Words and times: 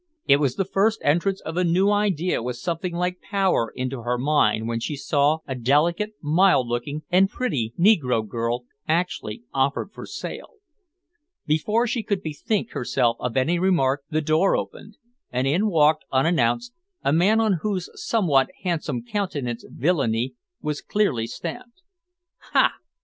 It 0.25 0.37
was 0.37 0.55
the 0.55 0.65
first 0.65 0.99
entrance 1.03 1.41
of 1.41 1.57
a 1.57 1.63
new 1.63 1.91
idea 1.91 2.41
with 2.41 2.55
something 2.55 2.95
like 2.95 3.21
power 3.21 3.71
into 3.75 4.01
her 4.01 4.17
mind 4.17 4.67
when 4.67 4.79
she 4.79 4.95
saw 4.95 5.41
a 5.45 5.53
delicate, 5.53 6.13
mild 6.23 6.67
looking, 6.67 7.03
and 7.11 7.29
pretty 7.29 7.75
negro 7.77 8.27
girl 8.27 8.63
actually 8.87 9.43
offered 9.53 9.91
for 9.93 10.07
sale. 10.07 10.53
Before 11.45 11.85
she 11.85 12.01
could 12.01 12.23
bethink 12.23 12.71
herself 12.71 13.15
of 13.19 13.37
any 13.37 13.59
remark 13.59 14.01
the 14.09 14.21
door 14.21 14.57
opened, 14.57 14.97
and 15.31 15.45
in 15.45 15.67
walked, 15.67 16.03
unannounced, 16.11 16.73
a 17.03 17.13
man 17.13 17.39
on 17.39 17.59
whose 17.61 17.87
somewhat 17.93 18.49
handsome 18.63 19.03
countenance 19.05 19.63
villainy 19.69 20.33
was 20.63 20.81
clearly 20.81 21.27
stamped. 21.27 21.83
"Ha! 22.53 22.73